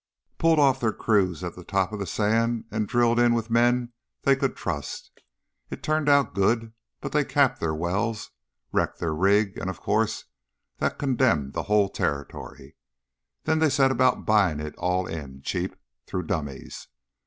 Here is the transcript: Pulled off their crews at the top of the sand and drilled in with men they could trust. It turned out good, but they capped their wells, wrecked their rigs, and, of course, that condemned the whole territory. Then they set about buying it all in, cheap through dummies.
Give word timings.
Pulled 0.39 0.57
off 0.57 0.79
their 0.79 0.93
crews 0.93 1.43
at 1.43 1.55
the 1.55 1.63
top 1.63 1.93
of 1.93 1.99
the 1.99 2.07
sand 2.07 2.65
and 2.71 2.87
drilled 2.87 3.19
in 3.19 3.35
with 3.35 3.51
men 3.51 3.93
they 4.23 4.35
could 4.35 4.55
trust. 4.55 5.11
It 5.69 5.83
turned 5.83 6.09
out 6.09 6.33
good, 6.33 6.73
but 7.01 7.11
they 7.11 7.23
capped 7.23 7.59
their 7.59 7.75
wells, 7.75 8.31
wrecked 8.71 8.97
their 8.97 9.13
rigs, 9.13 9.59
and, 9.61 9.69
of 9.69 9.79
course, 9.79 10.23
that 10.79 10.97
condemned 10.97 11.53
the 11.53 11.61
whole 11.69 11.87
territory. 11.87 12.75
Then 13.43 13.59
they 13.59 13.69
set 13.69 13.91
about 13.91 14.25
buying 14.25 14.59
it 14.59 14.73
all 14.75 15.05
in, 15.05 15.43
cheap 15.43 15.75
through 16.07 16.23
dummies. 16.23 16.87